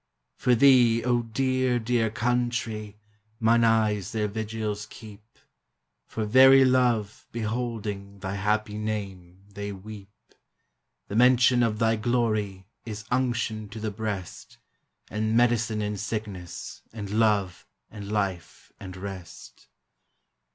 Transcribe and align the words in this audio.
For 0.35 0.55
thee, 0.55 1.03
O 1.03 1.21
dear, 1.21 1.77
dear 1.77 2.09
Country! 2.09 2.97
Mine 3.39 3.63
eyes 3.63 4.13
their 4.13 4.27
vigils 4.27 4.87
keep; 4.89 5.37
For 6.07 6.25
very 6.25 6.65
love, 6.65 7.27
beholding 7.31 8.17
Thy 8.17 8.33
happy 8.33 8.79
name, 8.79 9.43
they 9.53 9.71
weep. 9.71 10.09
The 11.07 11.15
mention 11.15 11.61
of 11.61 11.77
thy 11.77 11.97
glory 11.97 12.65
Is 12.83 13.05
unction 13.11 13.69
to 13.69 13.79
the 13.79 13.91
breast, 13.91 14.57
And 15.11 15.37
medicine 15.37 15.83
in 15.83 15.97
sickness, 15.97 16.81
And 16.91 17.11
love, 17.11 17.67
and 17.91 18.11
life, 18.11 18.73
and 18.79 18.97
rest. 18.97 19.67